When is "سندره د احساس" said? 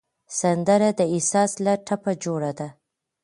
0.39-1.51